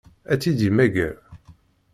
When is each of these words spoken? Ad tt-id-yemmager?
Ad 0.31 0.37
tt-id-yemmager? 0.39 1.13